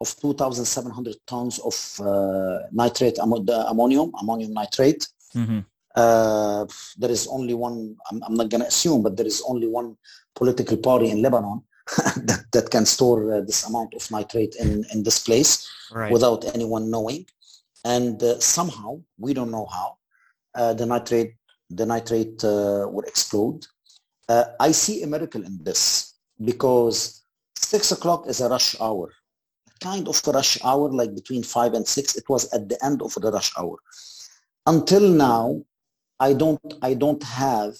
[0.00, 5.06] of 2,700 tons of uh, nitrate ammonium, ammonium nitrate.
[5.36, 5.60] Mm-hmm.
[5.94, 6.64] Uh,
[6.96, 9.96] there is only one, I'm, I'm not going to assume, but there is only one
[10.34, 11.62] political party in Lebanon
[12.28, 16.12] that, that can store uh, this amount of nitrate in, in this place right.
[16.12, 17.26] without anyone knowing.
[17.84, 19.98] And uh, somehow, we don't know how,
[20.54, 21.34] uh, the nitrate,
[21.70, 23.66] the nitrate uh, will explode.
[24.28, 27.24] Uh, I see a miracle in this because
[27.56, 29.12] six o'clock is a rush hour,
[29.80, 32.16] kind of a rush hour, like between five and six.
[32.16, 33.76] It was at the end of the rush hour.
[34.66, 35.62] Until now,
[36.18, 37.74] I don't I don't have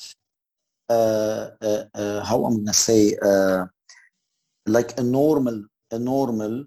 [0.89, 3.67] uh, uh, uh, how I'm gonna say uh,
[4.67, 6.65] like a normal a normal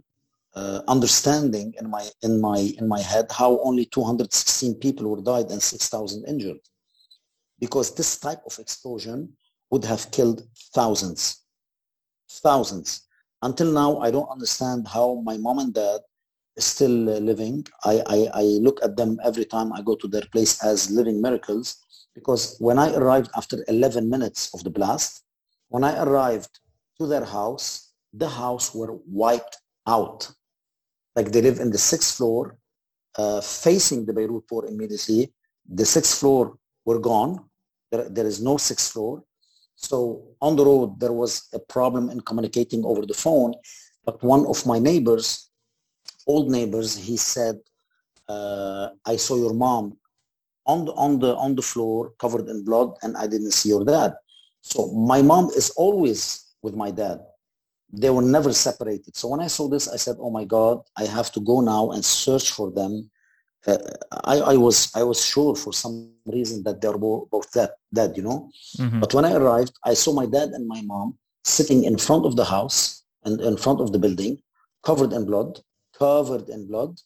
[0.56, 5.50] uh, understanding in my in my in my head how only 216 people were died
[5.52, 6.60] and 6,000 injured
[7.64, 9.18] because this type of explosion
[9.72, 10.40] would have killed
[10.78, 11.22] thousands
[12.48, 12.90] thousands
[13.50, 16.02] until now I don't understand how my mom and dad
[16.56, 16.98] is still
[17.32, 17.66] living.
[17.84, 21.22] I, I, I look at them every time I go to their place as living
[21.22, 21.78] miracles
[22.16, 25.24] because when I arrived after 11 minutes of the blast,
[25.70, 26.60] when I arrived
[27.00, 30.32] to their house, the house were wiped out.
[31.16, 32.58] Like they live in the sixth floor,
[33.18, 35.34] uh, facing the Beirut port immediately.
[35.68, 37.50] The sixth floor were gone.
[37.94, 39.24] There, there is no sixth floor.
[39.76, 39.98] So
[40.42, 43.54] on the road, there was a problem in communicating over the phone.
[44.06, 45.28] But one of my neighbors
[46.28, 47.60] old neighbors, he said,
[48.28, 49.98] uh, I saw your mom
[50.66, 53.84] on the, on, the, on the floor covered in blood and I didn't see your
[53.84, 54.14] dad.
[54.62, 57.20] So my mom is always with my dad.
[57.92, 59.16] They were never separated.
[59.16, 61.92] So when I saw this, I said, oh my God, I have to go now
[61.92, 63.10] and search for them.
[63.66, 63.78] Uh,
[64.26, 68.18] I, I, was I was sure for some reason that they were both dead, dead
[68.18, 68.50] you know.
[68.78, 69.00] Mm-hmm.
[69.00, 72.36] But when I arrived, I saw my dad and my mom sitting in front of
[72.36, 74.42] the house and in front of the building,
[74.84, 75.60] covered in blood
[75.98, 77.00] covered in blood.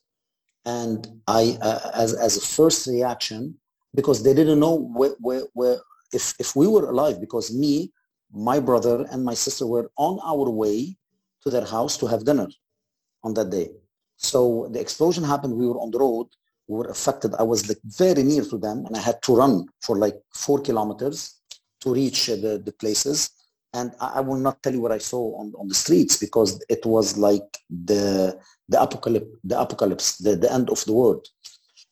[0.66, 3.56] And I, uh, as, as a first reaction,
[3.94, 5.78] because they didn't know where, where, where
[6.12, 7.92] if, if we were alive, because me,
[8.32, 10.98] my brother and my sister were on our way
[11.44, 12.48] to their house to have dinner
[13.24, 13.70] on that day.
[14.18, 15.54] So the explosion happened.
[15.54, 16.28] We were on the road.
[16.68, 17.34] We were affected.
[17.36, 20.60] I was like very near to them and I had to run for like four
[20.60, 21.36] kilometers
[21.82, 23.30] to reach uh, the, the places
[23.74, 26.86] and I will not tell you what I saw on, on the streets because it
[26.86, 31.28] was like the the apocalypse, the apocalypse, the, the end of the world.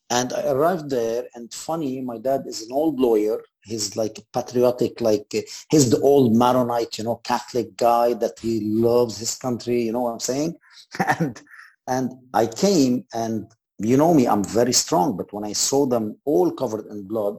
[0.10, 3.42] And I arrived there, and funny, my dad is an old lawyer.
[3.64, 8.62] He's like patriotic, like uh, he's the old Maronite, you know, Catholic guy that he
[8.62, 9.82] loves his country.
[9.82, 10.56] You know what I'm saying?
[11.10, 11.42] And
[11.88, 13.48] and I came, and
[13.80, 15.18] you know me, I'm very strong.
[15.18, 17.38] But when I saw them all covered in blood,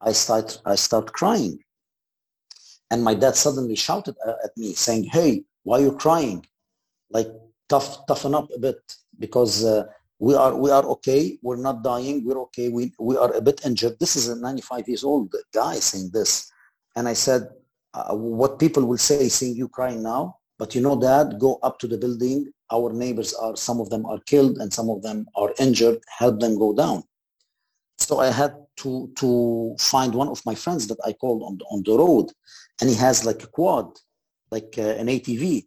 [0.00, 1.58] I start I start crying
[2.90, 6.46] and my dad suddenly shouted at me saying, hey, why are you crying?
[7.10, 7.28] Like,
[7.68, 8.80] tough, toughen up a bit
[9.18, 9.84] because uh,
[10.18, 11.38] we are we are okay.
[11.42, 12.24] We're not dying.
[12.24, 12.68] We're okay.
[12.68, 13.98] We, we are a bit injured.
[13.98, 16.50] This is a 95 years old guy saying this.
[16.94, 17.48] And I said,
[17.92, 21.78] uh, what people will say, seeing you crying now, but you know, dad, go up
[21.80, 22.52] to the building.
[22.70, 25.98] Our neighbors are, some of them are killed and some of them are injured.
[26.18, 27.04] Help them go down.
[27.98, 31.64] So I had to, to find one of my friends that I called on the,
[31.64, 32.30] on the road
[32.80, 33.86] and he has like a quad,
[34.50, 35.66] like uh, an ATV.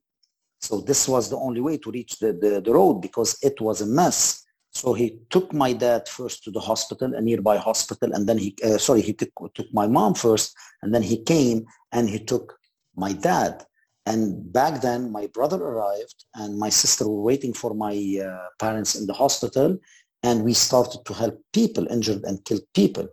[0.62, 3.82] So this was the only way to reach the, the, the, road because it was
[3.82, 4.44] a mess.
[4.72, 8.56] So he took my dad first to the hospital, a nearby hospital, and then he,
[8.64, 12.58] uh, sorry, he took, took my mom first, and then he came and he took
[12.96, 13.66] my dad.
[14.10, 17.96] And back then, my brother arrived and my sister were waiting for my
[18.28, 19.78] uh, parents in the hospital.
[20.24, 23.08] And we started to help people injured and killed people.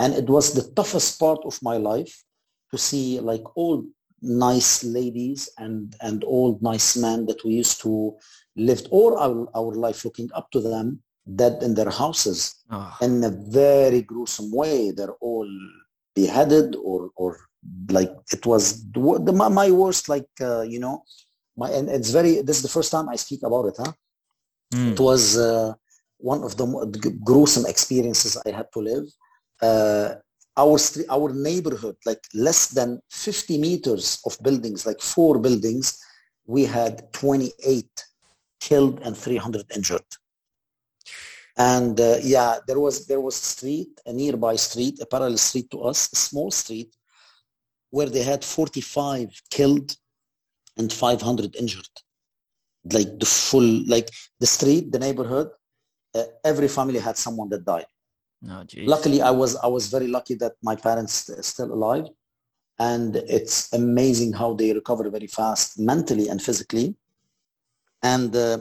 [0.00, 2.24] And it was the toughest part of my life
[2.72, 3.84] to see like all
[4.20, 8.16] nice ladies and and old nice men that we used to
[8.56, 10.98] live all our, our life looking up to them
[11.36, 12.96] dead in their houses oh.
[13.02, 15.48] in a very gruesome way they're all
[16.14, 17.30] beheaded or or
[17.90, 21.02] like it was the, my worst like uh, you know
[21.56, 23.92] my and it's very this is the first time i speak about it huh
[24.74, 24.92] mm.
[24.92, 25.72] it was uh,
[26.18, 26.66] one of the
[27.24, 29.06] gruesome experiences i had to live
[29.62, 30.14] uh,
[30.56, 35.98] our street, our neighborhood, like less than 50 meters of buildings, like four buildings,
[36.46, 37.86] we had 28
[38.60, 40.04] killed and 300 injured.
[41.56, 45.70] And uh, yeah, there was there was a street, a nearby street, a parallel street
[45.70, 46.94] to us, a small street,
[47.90, 49.96] where they had 45 killed
[50.76, 51.88] and 500 injured.
[52.92, 55.48] Like the full, like the street, the neighborhood,
[56.14, 57.86] uh, every family had someone that died.
[58.50, 58.64] Oh.
[58.78, 62.06] Luckily, I was I was very lucky that my parents are still alive,
[62.78, 66.94] and it's amazing how they recover very fast mentally and physically.
[68.02, 68.58] And uh,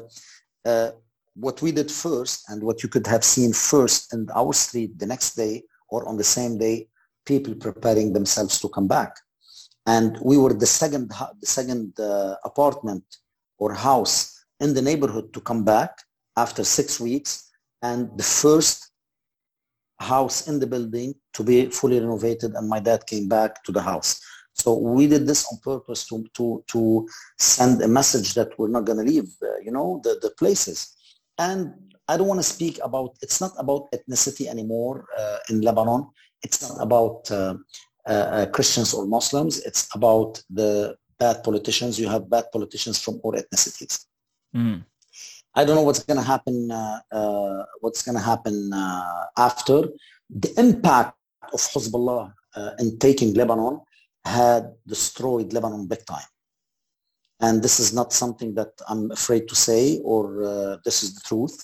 [0.64, 0.92] uh,
[1.36, 5.06] what we did first, and what you could have seen first in our street the
[5.06, 6.88] next day or on the same day,
[7.26, 9.16] people preparing themselves to come back.
[9.86, 11.10] And we were the second
[11.42, 13.04] the second uh, apartment
[13.58, 15.92] or house in the neighborhood to come back
[16.38, 18.92] after six weeks, and the first
[20.00, 23.82] house in the building to be fully renovated and my dad came back to the
[23.82, 24.20] house
[24.54, 27.08] so we did this on purpose to to to
[27.40, 30.96] send a message that we're not going to leave uh, you know the, the places
[31.40, 31.74] and
[32.08, 36.08] i don't want to speak about it's not about ethnicity anymore uh, in lebanon
[36.44, 37.56] it's not about uh,
[38.08, 43.20] uh, uh christians or muslims it's about the bad politicians you have bad politicians from
[43.24, 44.06] all ethnicities
[44.56, 44.84] mm.
[45.56, 46.72] I don't know what's going to happen.
[46.72, 49.84] Uh, uh, what's going to happen uh, after
[50.30, 51.16] the impact
[51.54, 53.82] of Hezbollah uh, in taking Lebanon
[54.26, 56.26] had destroyed Lebanon big time.
[57.46, 61.24] And this is not something that I'm afraid to say, or uh, this is the
[61.30, 61.56] truth.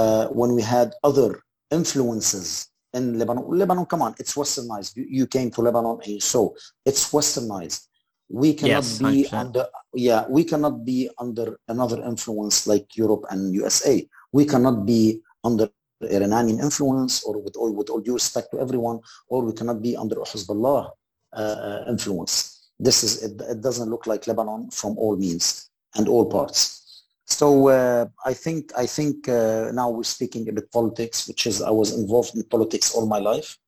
[0.00, 1.30] Uh, when we had other
[1.70, 4.90] influences in Lebanon, Lebanon, come on, it's westernized.
[4.98, 6.44] You, you came to Lebanon and you saw
[6.84, 7.82] it's westernized
[8.28, 9.32] we cannot yes, be 100%.
[9.32, 15.20] under yeah we cannot be under another influence like europe and usa we cannot be
[15.44, 15.68] under
[16.02, 18.98] iranian influence or with all with all due respect to everyone
[19.28, 20.90] or we cannot be under hezbollah
[21.32, 26.08] uh, uh, influence this is it, it, doesn't look like lebanon from all means and
[26.08, 27.04] all parts.
[27.24, 31.60] So uh, i think i think uh, now we're speaking a bit politics which is
[31.60, 33.58] i was involved in politics all my life.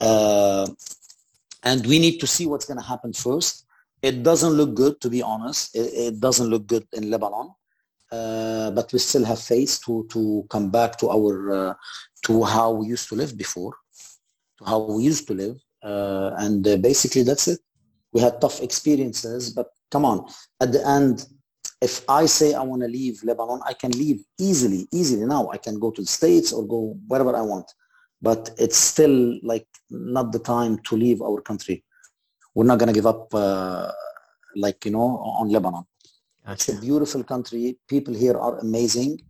[0.00, 0.66] Uh,
[1.64, 3.66] and we need to see what's going to happen first.
[4.00, 5.74] It doesn't look good, to be honest.
[5.74, 7.50] It, it doesn't look good in Lebanon,
[8.12, 11.74] uh, but we still have faith to to come back to our uh,
[12.24, 13.74] to how we used to live before,
[14.58, 17.60] to how we used to live, uh, and basically that's it.
[18.12, 20.26] We had tough experiences, but come on,
[20.60, 21.26] at the end,
[21.80, 25.48] if I say I want to leave Lebanon, I can leave easily, easily now.
[25.52, 27.70] I can go to the States or go wherever I want,
[28.20, 31.84] but it's still like not the time to leave our country.
[32.54, 33.92] We're not going to give up uh,
[34.56, 35.84] like you know on lebanon.
[36.44, 36.52] Gotcha.
[36.52, 37.78] it's a beautiful country.
[37.88, 39.20] People here are amazing.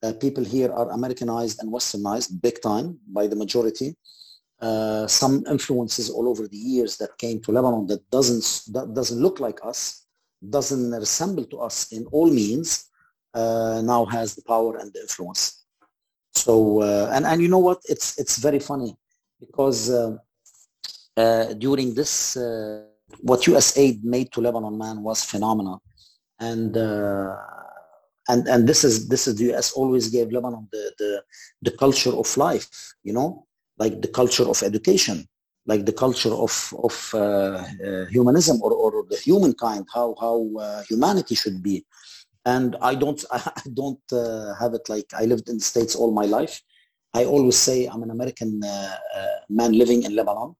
[0.00, 3.96] Uh, people here are americanized and westernized big time by the majority
[4.60, 8.44] uh, some influences all over the years that came to lebanon that doesn't
[8.74, 10.06] that doesn't look like us
[10.50, 12.88] doesn't resemble to us in all means
[13.34, 15.64] uh, now has the power and the influence.
[16.34, 17.80] So uh, and and you know what?
[17.84, 18.96] It's it's very funny
[19.40, 20.16] because uh,
[21.16, 22.36] uh, during this,
[23.20, 25.82] what USAID made to Lebanon, man, was phenomenal,
[26.38, 26.76] and
[28.28, 31.22] and and this is this is the US always gave Lebanon the the
[31.62, 32.68] the culture of life,
[33.02, 33.46] you know,
[33.78, 35.26] like the culture of education,
[35.66, 36.54] like the culture of
[36.86, 41.84] of uh, uh, humanism or, or the humankind, how how uh, humanity should be.
[42.44, 44.06] And I don't I don't
[44.60, 46.60] have it like I lived in the states all my life.
[47.14, 48.60] I always say I'm an American
[49.58, 50.54] man living in Lebanon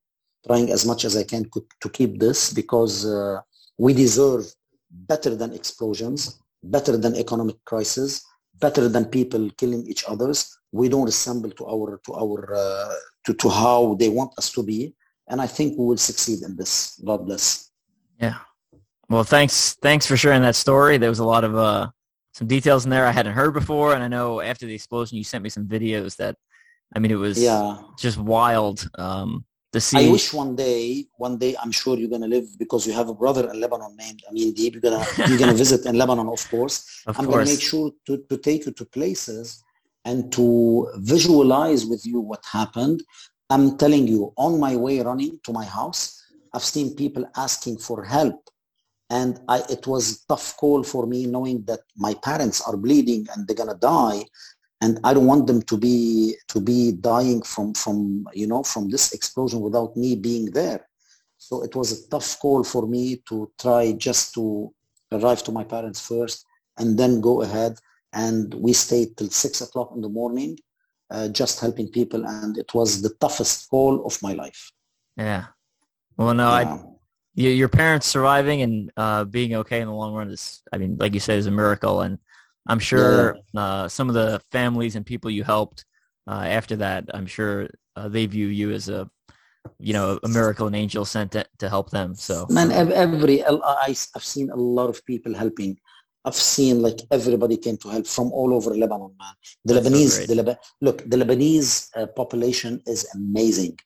[0.46, 1.44] trying as much as I can
[1.83, 3.40] to keep this because uh,
[3.78, 4.44] we deserve
[4.90, 8.24] better than explosions, better than economic crisis,
[8.61, 10.59] better than people killing each others.
[10.73, 12.94] We don't resemble to our to our uh,
[13.25, 14.94] to to how they want us to be,
[15.29, 17.01] and I think we will succeed in this.
[17.05, 17.71] God bless.
[18.21, 18.38] Yeah.
[19.09, 20.99] Well, thanks thanks for sharing that story.
[20.99, 21.88] There was a lot of uh,
[22.35, 25.25] some details in there I hadn't heard before, and I know after the explosion, you
[25.25, 26.37] sent me some videos that,
[26.94, 27.79] I mean, it was yeah.
[27.99, 28.88] just wild.
[28.97, 29.44] Um,
[29.79, 30.09] the sea.
[30.09, 33.17] I wish one day, one day, I'm sure you're gonna live because you have a
[33.23, 34.73] brother in Lebanon named Amin Deeb.
[34.75, 36.77] You're gonna you're gonna visit in Lebanon, of course.
[37.07, 37.35] Of I'm course.
[37.35, 39.62] gonna make sure to, to take you to places
[40.05, 40.47] and to
[41.14, 42.99] visualize with you what happened.
[43.51, 46.01] I'm telling you, on my way running to my house,
[46.55, 48.41] I've seen people asking for help.
[49.11, 53.27] And I, it was a tough call for me knowing that my parents are bleeding
[53.33, 54.21] and they're gonna die
[54.81, 58.91] and I don't want them to be to be dying from from you know from
[58.91, 60.87] this explosion without me being there.
[61.37, 64.72] So it was a tough call for me to try just to
[65.12, 66.45] arrive to my parents first
[66.79, 67.79] and then go ahead.
[68.12, 70.59] And we stayed till six o'clock in the morning,
[71.11, 74.72] uh, just helping people, and it was the toughest call of my life.
[75.16, 75.47] Yeah.
[76.16, 76.57] Well, no, yeah.
[76.57, 76.81] I
[77.39, 81.14] your parents surviving and uh, being okay in the long run is, I mean, like
[81.14, 82.01] you said, is a miracle.
[82.01, 82.18] And
[82.69, 83.61] I'm sure yeah.
[83.61, 85.85] uh, some of the families and people you helped
[86.27, 89.11] uh, after that, I'm sure uh, they view you as a
[89.79, 92.14] you know, a miracle, an angel sent to, to help them.
[92.14, 93.51] So man, every I,
[93.89, 95.79] I've seen a lot of people helping.
[96.25, 99.35] I've seen like everybody came to help from all over Lebanon, man.
[99.64, 103.79] The That's Lebanese, so the Leba- look, the Lebanese uh, population is amazing.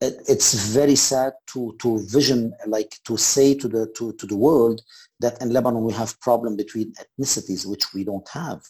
[0.00, 4.36] It, it's very sad to to vision like to say to the to, to the
[4.36, 4.82] world
[5.20, 8.60] that in Lebanon we have problem between ethnicities, which we don't have.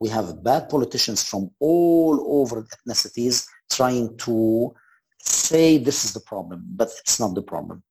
[0.00, 4.74] We have bad politicians from all over ethnicities trying to
[5.18, 7.82] say this is the problem, but it's not the problem.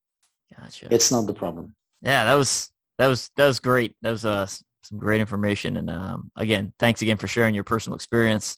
[0.56, 0.88] Gotcha.
[0.90, 1.74] It's not the problem.
[2.02, 3.94] Yeah, that was that was that was great.
[4.02, 7.96] That was uh, some great information, and um, again, thanks again for sharing your personal
[7.96, 8.56] experience.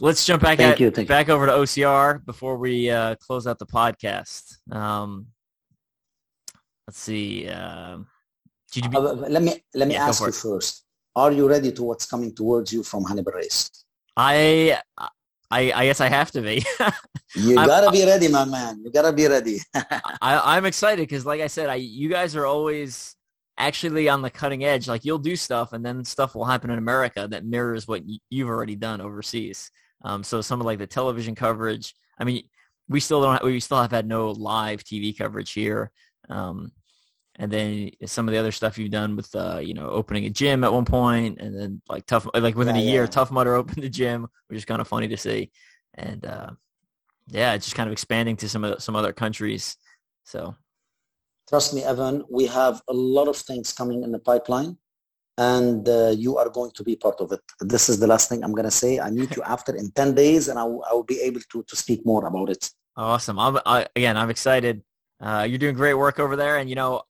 [0.00, 1.34] Let's jump back thank at, you, back you.
[1.34, 4.56] over to OCR before we uh, close out the podcast.
[4.74, 5.26] Um,
[6.86, 7.48] let's see.
[7.48, 7.98] Uh,
[8.74, 10.84] be- uh, let me let me yeah, ask you first.
[11.14, 13.70] Are you ready to what's coming towards you from Hannibal Race?
[14.16, 14.78] I
[15.52, 16.64] I, I guess I have to be.
[17.34, 18.80] you gotta be ready, my man.
[18.82, 19.58] You gotta be ready.
[19.74, 23.14] I, I'm excited because, like I said, I you guys are always
[23.58, 24.88] actually on the cutting edge.
[24.88, 28.48] Like you'll do stuff, and then stuff will happen in America that mirrors what you've
[28.48, 29.70] already done overseas.
[30.04, 31.94] Um, so some of like the television coverage.
[32.18, 32.44] I mean,
[32.88, 33.34] we still don't.
[33.34, 35.90] Have, we still have had no live TV coverage here.
[36.28, 36.72] Um,
[37.36, 40.30] and then some of the other stuff you've done with uh, you know opening a
[40.30, 43.06] gym at one point and then like tough like within yeah, a year yeah.
[43.08, 45.50] tough mudder opened the gym which is kind of funny to see
[45.94, 46.50] and uh,
[47.28, 49.76] yeah just kind of expanding to some of some other countries
[50.24, 50.54] so
[51.52, 54.76] trust me evan we have a lot of things coming in the pipeline
[55.38, 57.40] and uh, you are going to be part of it.
[57.60, 59.00] This is the last thing i'm going to say.
[59.00, 61.62] I meet you after in 10 days and I, w- I will be able to
[61.70, 62.70] to speak more about it.
[62.96, 63.38] Awesome.
[63.38, 64.82] I'm, I, again i'm excited.
[65.26, 67.02] Uh, you're doing great work over there and you know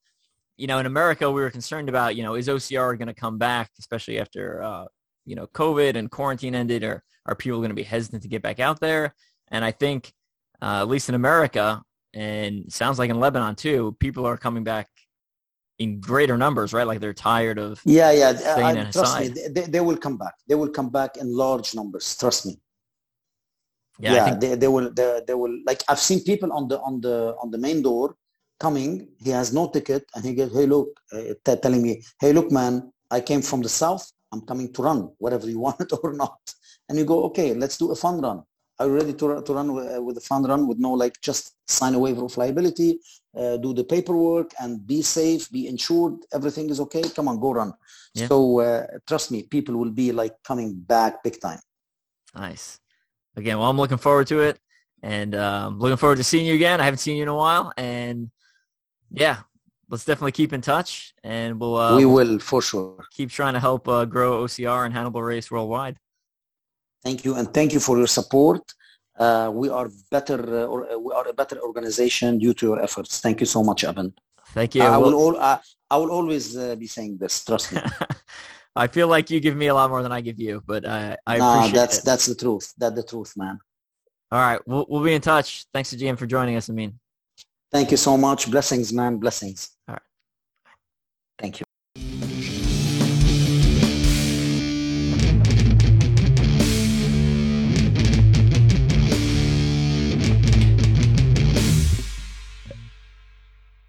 [0.57, 3.39] you know, in America, we were concerned about, you know, is OCR going to come
[3.39, 4.85] back, especially after, uh,
[5.25, 8.43] you know, COVID and quarantine ended, or are people going to be hesitant to get
[8.43, 9.15] back out there?
[9.49, 10.13] And I think,
[10.61, 11.83] uh, at least in America,
[12.15, 14.89] and sounds like in Lebanon too, people are coming back
[15.79, 16.87] in greater numbers, right?
[16.87, 18.35] Like they're tired of yeah, yeah.
[18.35, 20.35] Staying uh, trust me, they, they, will come back.
[20.49, 22.17] They will come back in large numbers.
[22.19, 22.59] Trust me.
[23.99, 24.41] Yeah, yeah think...
[24.41, 24.93] they, they will.
[24.93, 25.59] They, they will.
[25.67, 28.17] Like I've seen people on the on the on the main door
[28.63, 32.33] coming, he has no ticket, and he goes, hey, look, uh, t- telling me, hey,
[32.33, 32.73] look, man,
[33.11, 34.05] I came from the south.
[34.33, 36.39] I'm coming to run, whatever you want or not.
[36.89, 38.39] And you go, okay, let's do a fun run.
[38.83, 41.21] Are you ready to, to run with, uh, with a fun run with no, like,
[41.21, 42.99] just sign a waiver of liability,
[43.37, 47.03] uh, do the paperwork, and be safe, be insured, everything is okay?
[47.03, 47.73] Come on, go run.
[48.13, 48.27] Yeah.
[48.27, 51.61] So uh, trust me, people will be, like, coming back big time.
[52.35, 52.81] Nice.
[53.37, 54.59] Again, well, I'm looking forward to it
[55.01, 56.81] and um, looking forward to seeing you again.
[56.81, 58.31] I haven't seen you in a while, and
[59.13, 59.39] yeah,
[59.91, 63.61] let's definitely keep in touch, and we'll uh, we will for sure keep trying to
[63.61, 65.99] help uh, grow OCR and Hannibal Race worldwide.
[67.05, 68.63] Thank you, and thank you for your support.
[69.19, 72.81] Uh, we are better, uh, or uh, we are a better organization due to your
[72.81, 73.21] efforts.
[73.21, 74.15] Thank you so much, Evan.
[74.55, 74.83] Thank you.
[74.83, 77.45] I will, all, I will always uh, be saying this.
[77.45, 77.81] Trust me.
[78.77, 81.17] I feel like you give me a lot more than I give you, but I,
[81.27, 82.05] I nah, appreciate that's it.
[82.05, 82.73] that's the truth.
[82.79, 83.59] That's the truth, man.
[84.31, 85.67] All right, we'll we'll be in touch.
[85.75, 86.99] Thanks to GM for joining us, Amin.
[87.71, 88.51] Thank you so much.
[88.51, 89.19] Blessings, man.
[89.19, 89.71] Blessings.
[89.89, 89.95] All
[91.43, 91.63] right.